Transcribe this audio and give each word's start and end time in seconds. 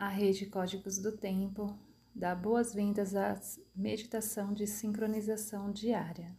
A 0.00 0.08
rede 0.08 0.46
Códigos 0.46 0.96
do 0.96 1.12
Tempo 1.12 1.78
dá 2.14 2.34
boas-vindas 2.34 3.14
à 3.14 3.38
meditação 3.76 4.54
de 4.54 4.66
sincronização 4.66 5.70
diária. 5.70 6.34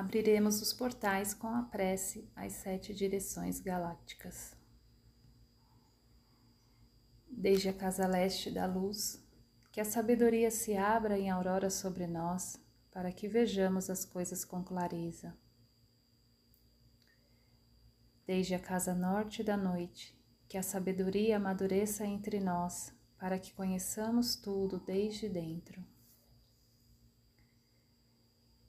Abriremos 0.00 0.62
os 0.62 0.72
portais 0.72 1.34
com 1.34 1.48
a 1.48 1.62
prece 1.62 2.26
às 2.34 2.54
sete 2.54 2.94
direções 2.94 3.60
galácticas. 3.60 4.56
Desde 7.28 7.68
a 7.68 7.72
casa 7.74 8.06
leste 8.06 8.50
da 8.50 8.64
luz, 8.64 9.22
que 9.70 9.78
a 9.78 9.84
sabedoria 9.84 10.50
se 10.50 10.74
abra 10.74 11.18
em 11.18 11.28
aurora 11.28 11.68
sobre 11.68 12.06
nós, 12.06 12.58
para 12.90 13.12
que 13.12 13.28
vejamos 13.28 13.90
as 13.90 14.06
coisas 14.06 14.42
com 14.42 14.64
clareza. 14.64 15.36
Desde 18.26 18.54
a 18.54 18.58
casa 18.58 18.94
norte 18.94 19.44
da 19.44 19.56
noite, 19.56 20.18
que 20.48 20.56
a 20.56 20.62
sabedoria 20.62 21.36
amadureça 21.36 22.06
entre 22.06 22.40
nós, 22.40 22.90
para 23.18 23.38
que 23.38 23.52
conheçamos 23.52 24.34
tudo 24.34 24.80
desde 24.80 25.28
dentro 25.28 25.84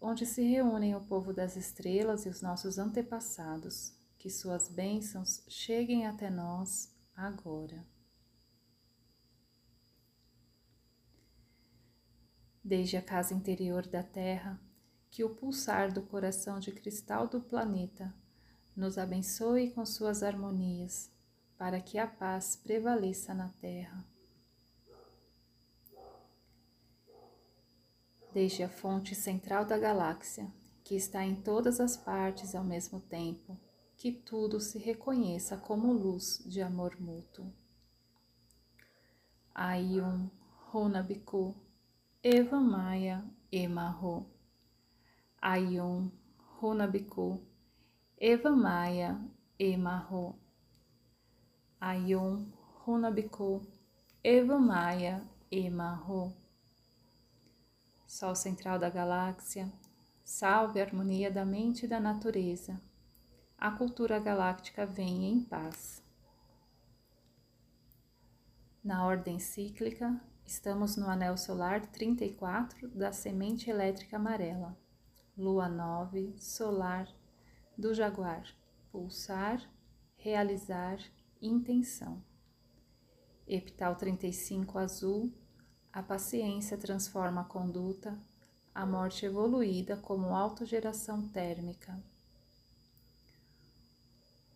onde 0.00 0.24
se 0.24 0.42
reúnem 0.42 0.94
o 0.94 1.00
povo 1.00 1.32
das 1.32 1.56
estrelas 1.56 2.24
e 2.24 2.28
os 2.28 2.40
nossos 2.40 2.78
antepassados, 2.78 3.92
que 4.18 4.30
suas 4.30 4.68
bênçãos 4.68 5.44
cheguem 5.46 6.06
até 6.06 6.30
nós 6.30 6.94
agora. 7.14 7.86
Desde 12.62 12.96
a 12.96 13.02
casa 13.02 13.34
interior 13.34 13.86
da 13.86 14.02
Terra, 14.02 14.60
que 15.10 15.24
o 15.24 15.34
pulsar 15.34 15.92
do 15.92 16.02
coração 16.02 16.60
de 16.60 16.70
cristal 16.72 17.26
do 17.26 17.40
planeta 17.40 18.14
nos 18.76 18.96
abençoe 18.96 19.70
com 19.72 19.84
suas 19.84 20.22
harmonias, 20.22 21.10
para 21.58 21.80
que 21.80 21.98
a 21.98 22.06
paz 22.06 22.56
prevaleça 22.56 23.34
na 23.34 23.48
Terra. 23.60 24.06
Desde 28.32 28.62
a 28.62 28.68
fonte 28.68 29.14
central 29.14 29.64
da 29.64 29.78
galáxia, 29.78 30.50
que 30.84 30.94
está 30.94 31.24
em 31.24 31.36
todas 31.36 31.80
as 31.80 31.96
partes 31.96 32.54
ao 32.54 32.64
mesmo 32.64 33.00
tempo, 33.00 33.58
que 33.96 34.12
tudo 34.12 34.60
se 34.60 34.78
reconheça 34.78 35.56
como 35.56 35.92
luz 35.92 36.42
de 36.46 36.62
amor 36.62 37.00
mútuo. 37.00 37.52
Ayum 39.54 40.30
Runabiku 40.72 41.54
Eva 42.22 42.60
Maia 42.60 43.24
Emarro 43.52 44.26
Ayum 45.42 46.10
Runabiku 46.60 47.40
Eva 48.16 48.50
Maia 48.52 49.20
Emarro 49.58 50.38
Ayum 51.80 52.50
Runabiku 52.86 53.60
Eva 54.22 54.58
Maia 54.58 55.22
Emarro 55.50 56.32
Sol 58.10 58.34
central 58.34 58.76
da 58.76 58.90
galáxia, 58.90 59.72
salve 60.24 60.80
a 60.80 60.84
harmonia 60.84 61.30
da 61.30 61.44
mente 61.44 61.84
e 61.84 61.88
da 61.88 62.00
natureza. 62.00 62.82
A 63.56 63.70
cultura 63.70 64.18
galáctica 64.18 64.84
vem 64.84 65.26
em 65.26 65.44
paz. 65.44 66.02
Na 68.82 69.06
ordem 69.06 69.38
cíclica, 69.38 70.20
estamos 70.44 70.96
no 70.96 71.08
anel 71.08 71.36
solar 71.36 71.86
34 71.86 72.88
da 72.88 73.12
semente 73.12 73.70
elétrica 73.70 74.16
amarela, 74.16 74.76
lua 75.38 75.68
9 75.68 76.34
solar 76.36 77.06
do 77.78 77.94
Jaguar, 77.94 78.42
pulsar, 78.90 79.62
realizar, 80.16 80.98
intenção. 81.40 82.20
Epital 83.46 83.94
35 83.94 84.78
azul 84.80 85.32
a 85.92 86.02
paciência 86.02 86.78
transforma 86.78 87.40
a 87.40 87.44
conduta, 87.44 88.16
a 88.74 88.86
morte 88.86 89.26
evoluída 89.26 89.96
como 89.96 90.34
autogeração 90.36 91.28
térmica. 91.28 92.00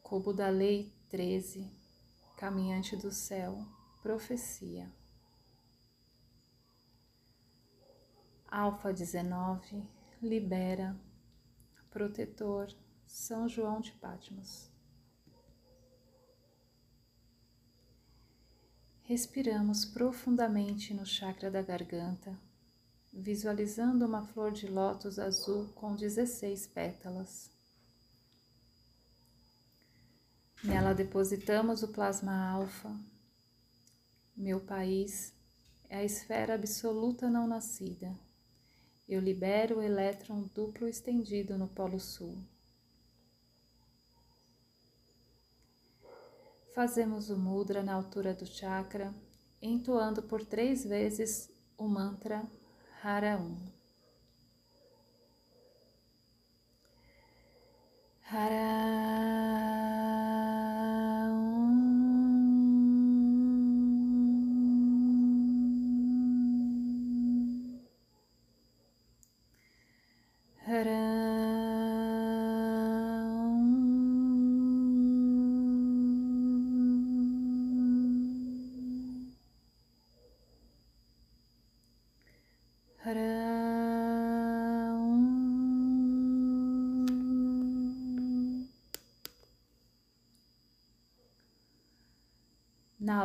Cubo 0.03 0.33
da 0.33 0.49
Lei 0.49 0.93
13, 1.11 1.69
Caminhante 2.37 2.97
do 2.97 3.11
Céu, 3.11 3.67
Profecia. 4.01 4.89
Alfa 8.47 8.93
19, 8.93 9.83
Libera, 10.23 10.97
Protetor, 11.91 12.73
São 13.07 13.49
João 13.49 13.81
de 13.81 13.91
Patmos. 13.93 14.74
Respiramos 19.07 19.85
profundamente 19.85 20.95
no 20.95 21.05
chakra 21.05 21.51
da 21.51 21.61
garganta, 21.61 22.35
visualizando 23.13 24.07
uma 24.07 24.25
flor 24.25 24.51
de 24.51 24.67
lótus 24.67 25.19
azul 25.19 25.69
com 25.75 25.95
16 25.95 26.67
pétalas. 26.69 27.51
Nela 30.65 30.95
depositamos 30.95 31.83
o 31.83 31.89
plasma 31.89 32.49
alfa. 32.49 32.99
Meu 34.35 34.59
país 34.59 35.35
é 35.91 35.99
a 35.99 36.05
esfera 36.05 36.55
absoluta 36.55 37.29
não 37.29 37.47
nascida. 37.47 38.19
Eu 39.07 39.21
libero 39.21 39.81
o 39.81 39.83
elétron 39.83 40.49
duplo 40.55 40.89
estendido 40.89 41.59
no 41.59 41.69
Polo 41.69 42.01
Sul. 42.01 42.43
Fazemos 46.75 47.31
o 47.31 47.37
mudra 47.37 47.85
na 47.85 47.95
altura 47.95 48.35
do 48.35 48.45
chakra, 48.45 49.15
entoando 49.63 50.21
por 50.21 50.45
três 50.45 50.85
vezes 50.85 51.49
o 51.79 51.87
mantra 51.87 52.43
Hara 53.01 53.39
Um. 53.39 53.57
Hara 58.29 58.74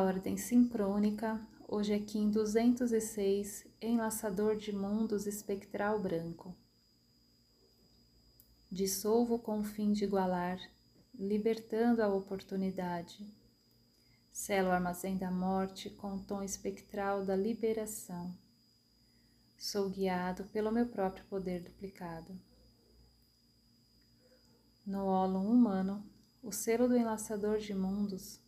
ordem 0.09 0.37
sincrônica, 0.37 1.39
Hoje 1.67 1.93
é 1.93 1.99
Kim 1.99 2.31
206, 2.31 3.67
enlaçador 3.79 4.55
de 4.55 4.73
mundos 4.73 5.27
espectral 5.27 5.99
branco. 5.99 6.55
Dissolvo 8.71 9.37
com 9.37 9.59
o 9.59 9.63
fim 9.63 9.91
de 9.91 10.03
igualar, 10.03 10.59
libertando 11.13 12.01
a 12.01 12.07
oportunidade. 12.07 13.23
Selo 14.31 14.69
o 14.69 14.71
armazém 14.71 15.15
da 15.15 15.29
morte 15.29 15.91
com 15.91 16.15
o 16.15 16.23
tom 16.23 16.41
espectral 16.41 17.23
da 17.23 17.35
liberação. 17.35 18.35
Sou 19.59 19.91
guiado 19.91 20.43
pelo 20.45 20.71
meu 20.71 20.87
próprio 20.87 21.23
poder 21.25 21.61
duplicado. 21.61 22.35
No 24.87 25.05
ólon 25.05 25.45
humano, 25.45 26.03
o 26.41 26.51
selo 26.51 26.87
do 26.87 26.97
enlaçador 26.97 27.59
de 27.59 27.75
mundos 27.75 28.39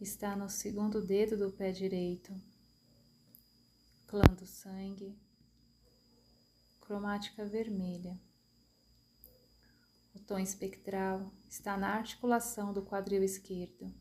está 0.00 0.34
no 0.34 0.48
segundo 0.48 1.02
dedo 1.02 1.36
do 1.36 1.52
pé 1.52 1.72
direito, 1.72 2.32
clã 4.06 4.24
do 4.34 4.46
sangue, 4.46 5.14
cromática 6.80 7.44
vermelha. 7.44 8.18
O 10.14 10.18
tom 10.18 10.38
espectral 10.38 11.30
está 11.48 11.76
na 11.76 11.88
articulação 11.88 12.72
do 12.72 12.82
quadril 12.82 13.22
esquerdo. 13.22 13.92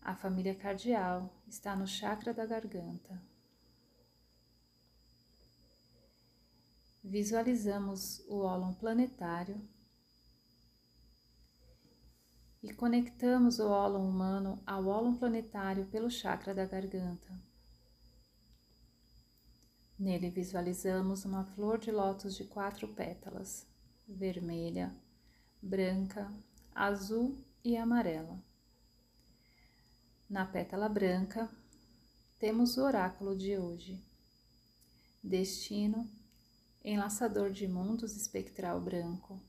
A 0.00 0.16
família 0.16 0.54
cardial 0.54 1.30
está 1.46 1.76
no 1.76 1.86
chakra 1.86 2.32
da 2.32 2.46
garganta. 2.46 3.22
Visualizamos 7.04 8.20
o 8.26 8.38
ólon 8.38 8.72
planetário 8.72 9.60
e 12.62 12.72
conectamos 12.74 13.58
o 13.58 13.68
ólon 13.68 14.06
humano 14.06 14.62
ao 14.66 14.86
ólon 14.86 15.16
planetário 15.16 15.86
pelo 15.86 16.10
chakra 16.10 16.54
da 16.54 16.66
garganta. 16.66 17.32
Nele 19.98 20.30
visualizamos 20.30 21.24
uma 21.24 21.44
flor 21.44 21.78
de 21.78 21.90
lótus 21.90 22.36
de 22.36 22.44
quatro 22.44 22.88
pétalas, 22.88 23.66
vermelha, 24.06 24.94
branca, 25.62 26.30
azul 26.74 27.36
e 27.64 27.76
amarela. 27.76 28.42
Na 30.28 30.46
pétala 30.46 30.88
branca, 30.88 31.50
temos 32.38 32.76
o 32.76 32.82
oráculo 32.82 33.36
de 33.36 33.58
hoje. 33.58 34.02
Destino, 35.22 36.08
enlaçador 36.82 37.50
de 37.50 37.66
mundos 37.68 38.16
espectral 38.16 38.80
branco, 38.80 39.40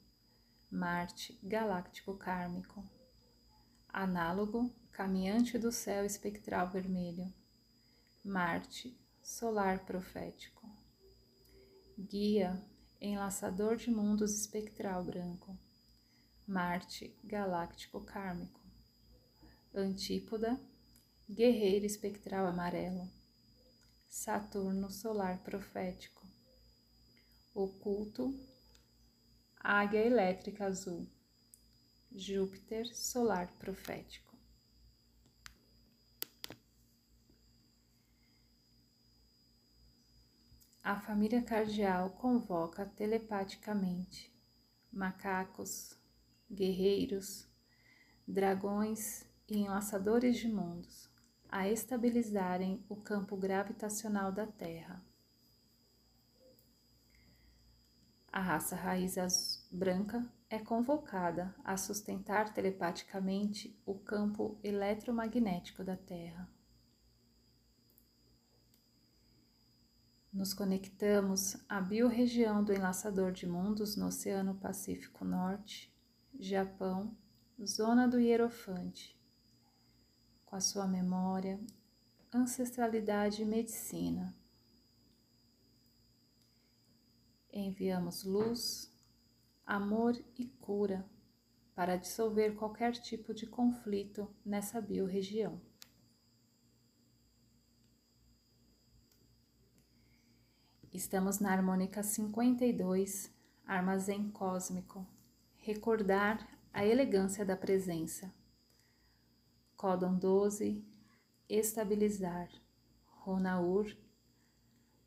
Marte 0.69 1.37
galáctico 1.43 2.15
kármico 2.15 2.81
análogo 3.93 4.73
caminhante 4.91 5.57
do 5.57 5.71
céu 5.71 6.05
espectral 6.05 6.69
vermelho, 6.69 7.31
Marte, 8.23 8.95
solar 9.23 9.85
profético, 9.85 10.69
guia, 11.97 12.61
enlaçador 12.99 13.75
de 13.75 13.89
mundos 13.89 14.33
espectral 14.33 15.03
branco, 15.03 15.57
Marte, 16.47 17.17
galáctico 17.23 18.01
kármico, 18.01 18.61
Antípoda, 19.73 20.59
guerreiro 21.29 21.85
espectral 21.85 22.45
amarelo, 22.45 23.09
Saturno, 24.09 24.91
solar 24.91 25.39
profético, 25.43 26.27
oculto, 27.53 28.37
águia 29.57 29.99
elétrica 29.99 30.65
azul. 30.65 31.07
Júpiter 32.13 32.85
solar 32.93 33.47
profético. 33.57 34.35
A 40.83 40.99
família 40.99 41.41
cardial 41.41 42.09
convoca 42.11 42.85
telepaticamente 42.85 44.29
macacos, 44.91 45.97
guerreiros, 46.51 47.47
dragões 48.27 49.25
e 49.47 49.59
enlaçadores 49.59 50.37
de 50.37 50.49
mundos 50.49 51.09
a 51.49 51.69
estabilizarem 51.69 52.83
o 52.89 52.95
campo 52.95 53.37
gravitacional 53.37 54.31
da 54.31 54.47
Terra. 54.47 55.01
A 58.31 58.39
raça 58.39 58.75
raiz 58.75 59.67
branca 59.71 60.29
é 60.51 60.59
convocada 60.59 61.55
a 61.63 61.77
sustentar 61.77 62.53
telepaticamente 62.53 63.73
o 63.85 63.95
campo 63.95 64.59
eletromagnético 64.61 65.81
da 65.81 65.95
Terra. 65.95 66.45
Nos 70.31 70.53
conectamos 70.53 71.55
à 71.69 71.79
biorregião 71.79 72.61
do 72.61 72.73
enlaçador 72.73 73.31
de 73.31 73.47
mundos 73.47 73.95
no 73.95 74.07
Oceano 74.07 74.55
Pacífico 74.55 75.23
Norte, 75.23 75.89
Japão, 76.37 77.15
zona 77.65 78.05
do 78.05 78.19
Hierofante, 78.19 79.17
com 80.45 80.57
a 80.57 80.59
sua 80.59 80.85
memória, 80.85 81.61
ancestralidade 82.33 83.41
e 83.41 83.45
medicina. 83.45 84.35
Enviamos 87.53 88.25
luz, 88.25 88.90
amor 89.65 90.15
e 90.37 90.45
cura 90.45 91.05
para 91.73 91.95
dissolver 91.95 92.55
qualquer 92.55 92.93
tipo 92.93 93.33
de 93.33 93.47
conflito 93.47 94.27
nessa 94.45 94.81
biorregião. 94.81 95.59
Estamos 100.93 101.39
na 101.39 101.53
harmônica 101.53 102.03
52, 102.03 103.33
armazém 103.65 104.29
cósmico, 104.29 105.07
recordar 105.57 106.45
a 106.73 106.85
elegância 106.85 107.45
da 107.45 107.55
presença. 107.55 108.33
Códon 109.77 110.15
12, 110.17 110.85
estabilizar. 111.47 112.49
Ronaur, 113.05 113.95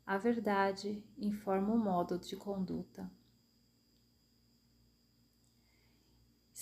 a 0.05 0.17
verdade 0.17 1.03
informa 1.17 1.73
o 1.73 1.77
modo 1.77 2.17
de 2.17 2.35
conduta. 2.35 3.11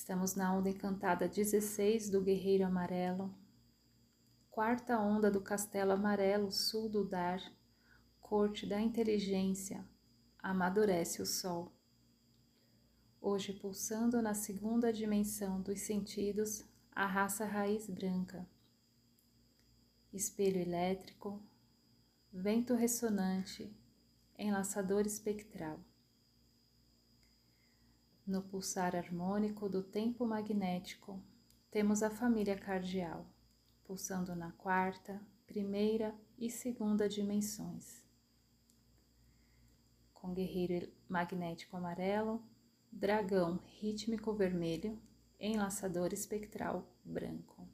Estamos 0.03 0.35
na 0.35 0.53
onda 0.53 0.69
encantada 0.69 1.29
16 1.29 2.09
do 2.09 2.19
Guerreiro 2.19 2.65
Amarelo, 2.65 3.33
quarta 4.51 4.99
onda 4.99 5.31
do 5.31 5.39
Castelo 5.39 5.93
Amarelo, 5.93 6.51
sul 6.51 6.89
do 6.89 7.05
Dar, 7.05 7.41
corte 8.19 8.65
da 8.65 8.81
inteligência, 8.81 9.87
amadurece 10.39 11.21
o 11.21 11.25
sol. 11.25 11.71
Hoje 13.21 13.53
pulsando 13.53 14.21
na 14.21 14.33
segunda 14.33 14.91
dimensão 14.91 15.61
dos 15.61 15.79
sentidos, 15.79 16.65
a 16.91 17.05
raça 17.05 17.45
raiz 17.45 17.89
branca. 17.89 18.45
Espelho 20.11 20.59
elétrico, 20.59 21.41
vento 22.29 22.75
ressonante, 22.75 23.73
enlaçador 24.37 25.07
espectral 25.07 25.79
no 28.25 28.41
pulsar 28.41 28.95
harmônico 28.95 29.67
do 29.67 29.83
tempo 29.83 30.25
magnético, 30.25 31.21
temos 31.69 32.01
a 32.01 32.09
família 32.09 32.57
cardial, 32.57 33.25
pulsando 33.83 34.33
na 34.35 34.51
quarta, 34.53 35.21
primeira 35.45 36.15
e 36.37 36.49
segunda 36.49 37.09
dimensões. 37.09 38.01
Com 40.13 40.33
guerreiro 40.33 40.89
magnético 41.09 41.75
amarelo, 41.75 42.41
dragão 42.89 43.59
rítmico 43.65 44.33
vermelho, 44.33 44.97
enlaçador 45.37 46.13
espectral 46.13 46.87
branco. 47.03 47.67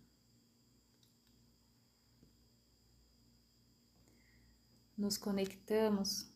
Nos 4.98 5.18
conectamos 5.18 6.34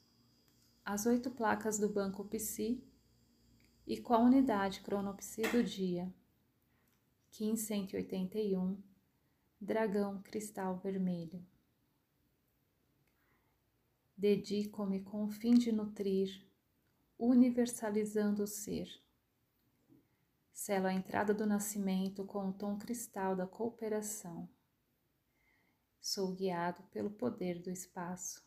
às 0.86 1.06
oito 1.06 1.32
placas 1.32 1.80
do 1.80 1.90
banco 1.90 2.24
Psi 2.26 2.93
e 3.86 4.00
com 4.00 4.14
a 4.14 4.20
unidade 4.20 4.82
cronopsi 4.82 5.42
do 5.44 5.64
dia. 5.64 6.14
Kim 7.30 7.56
181, 7.56 8.82
Dragão 9.60 10.22
Cristal 10.22 10.78
Vermelho. 10.78 11.46
Dedico-me 14.16 15.02
com 15.02 15.26
o 15.26 15.30
fim 15.30 15.56
de 15.56 15.72
nutrir, 15.72 16.46
universalizando 17.18 18.44
o 18.44 18.48
ser. 18.48 18.88
Selo 20.54 20.88
a 20.88 20.94
entrada 20.94 21.34
do 21.34 21.46
nascimento 21.46 22.24
com 22.26 22.50
o 22.50 22.54
tom 22.54 22.78
cristal 22.78 23.36
da 23.36 23.48
cooperação. 23.48 24.48
Sou 26.00 26.34
guiado 26.34 26.84
pelo 26.84 27.10
poder 27.10 27.60
do 27.60 27.72
espaço. 27.72 28.46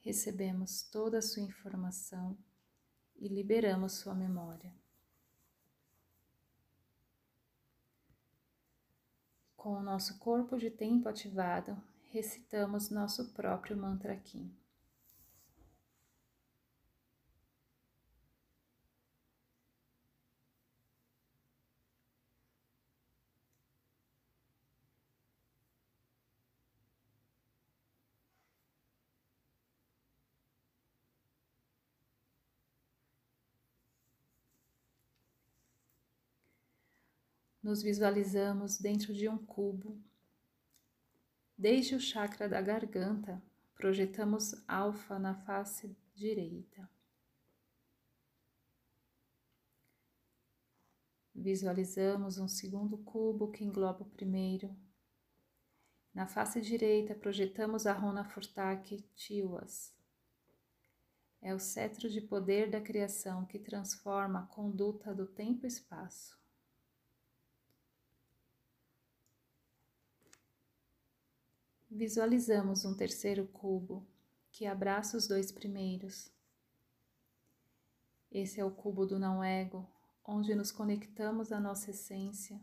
Recebemos 0.00 0.82
toda 0.82 1.18
a 1.18 1.22
sua 1.22 1.42
informação 1.42 2.36
e 3.16 3.28
liberamos 3.28 3.94
sua 3.94 4.14
memória. 4.14 4.72
Com 9.56 9.74
o 9.74 9.82
nosso 9.82 10.18
corpo 10.18 10.56
de 10.56 10.70
tempo 10.70 11.08
ativado, 11.08 11.76
recitamos 12.08 12.88
nosso 12.88 13.32
próprio 13.32 13.76
mantra 13.76 14.16
Kim. 14.16 14.50
Nos 37.62 37.82
visualizamos 37.82 38.78
dentro 38.78 39.12
de 39.12 39.28
um 39.28 39.38
cubo. 39.38 40.00
Desde 41.56 41.94
o 41.94 42.00
chakra 42.00 42.48
da 42.48 42.60
garganta, 42.60 43.42
projetamos 43.74 44.54
alfa 44.66 45.18
na 45.18 45.34
face 45.34 45.94
direita. 46.14 46.88
Visualizamos 51.34 52.38
um 52.38 52.48
segundo 52.48 52.98
cubo 52.98 53.50
que 53.50 53.64
engloba 53.64 54.02
o 54.02 54.10
primeiro. 54.10 54.74
Na 56.12 56.26
face 56.26 56.60
direita, 56.60 57.14
projetamos 57.14 57.86
a 57.86 57.92
Rona 57.92 58.24
Furtak 58.24 59.00
Tiwas. 59.14 59.94
É 61.42 61.54
o 61.54 61.58
cetro 61.58 62.10
de 62.10 62.20
poder 62.20 62.70
da 62.70 62.80
criação 62.80 63.46
que 63.46 63.58
transforma 63.58 64.40
a 64.40 64.46
conduta 64.46 65.14
do 65.14 65.26
tempo 65.26 65.64
e 65.64 65.68
espaço. 65.68 66.39
Visualizamos 71.92 72.84
um 72.84 72.94
terceiro 72.94 73.48
cubo 73.48 74.06
que 74.52 74.64
abraça 74.64 75.16
os 75.16 75.26
dois 75.26 75.50
primeiros. 75.50 76.30
Esse 78.30 78.60
é 78.60 78.64
o 78.64 78.70
cubo 78.70 79.04
do 79.04 79.18
não-ego, 79.18 79.90
onde 80.24 80.54
nos 80.54 80.70
conectamos 80.70 81.50
à 81.50 81.58
nossa 81.58 81.90
essência. 81.90 82.60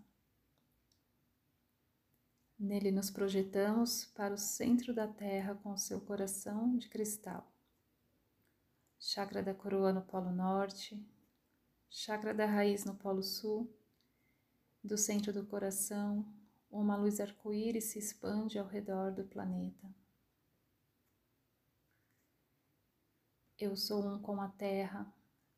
Nele 2.58 2.90
nos 2.90 3.12
projetamos 3.12 4.06
para 4.06 4.34
o 4.34 4.38
centro 4.38 4.94
da 4.94 5.10
Terra 5.10 5.56
com 5.56 5.76
seu 5.76 6.00
coração 6.00 6.78
de 6.78 6.88
cristal. 6.88 7.52
Chakra 8.98 9.44
da 9.44 9.54
coroa 9.54 9.92
no 9.92 10.04
Polo 10.04 10.32
Norte, 10.32 11.06
chakra 11.90 12.34
da 12.34 12.46
raiz 12.46 12.86
no 12.86 12.96
Polo 12.96 13.22
Sul, 13.22 13.70
do 14.82 14.98
centro 14.98 15.34
do 15.34 15.46
coração 15.46 16.26
uma 16.70 16.96
luz 16.96 17.20
arco-íris 17.20 17.86
se 17.86 18.00
expande 18.00 18.60
ao 18.60 18.68
redor 18.68 19.12
do 19.12 19.24
planeta. 19.24 19.94
Eu 23.58 23.76
sou 23.76 24.06
um 24.06 24.22
com 24.22 24.40
a 24.40 24.50
Terra, 24.50 25.12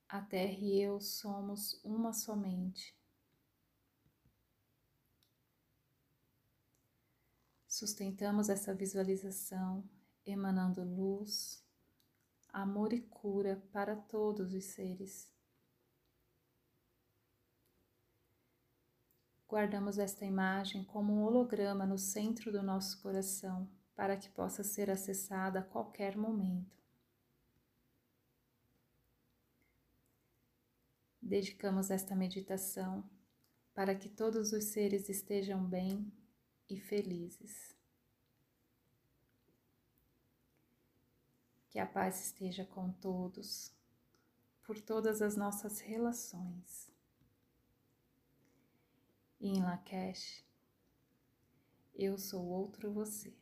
a 0.07 0.21
Terra 0.21 0.57
e 0.59 0.81
eu 0.81 1.01
somos 1.01 1.83
uma 1.83 2.13
somente. 2.13 2.97
Sustentamos 7.67 8.49
essa 8.49 8.73
visualização 8.73 9.83
emanando 10.25 10.83
luz, 10.83 11.63
amor 12.49 12.93
e 12.93 13.01
cura 13.01 13.61
para 13.71 13.95
todos 13.95 14.53
os 14.53 14.65
seres. 14.65 15.31
Guardamos 19.49 19.97
esta 19.97 20.23
imagem 20.25 20.83
como 20.83 21.11
um 21.11 21.23
holograma 21.23 21.83
no 21.83 21.97
centro 21.97 22.51
do 22.51 22.61
nosso 22.61 23.01
coração, 23.01 23.67
para 23.95 24.15
que 24.15 24.29
possa 24.29 24.63
ser 24.63 24.91
acessada 24.91 25.61
a 25.61 25.63
qualquer 25.63 26.15
momento. 26.15 26.77
Dedicamos 31.19 31.89
esta 31.89 32.15
meditação 32.15 33.03
para 33.73 33.95
que 33.95 34.07
todos 34.07 34.53
os 34.53 34.65
seres 34.65 35.09
estejam 35.09 35.65
bem 35.65 36.13
e 36.69 36.79
felizes. 36.79 37.75
Que 41.71 41.79
a 41.79 41.87
paz 41.87 42.23
esteja 42.23 42.65
com 42.65 42.91
todos, 42.91 43.73
por 44.61 44.79
todas 44.79 45.23
as 45.23 45.35
nossas 45.35 45.79
relações 45.79 46.88
em 49.41 49.61
Lakesh, 49.61 50.43
eu 51.95 52.17
sou 52.17 52.45
outro 52.45 52.91
você. 52.91 53.38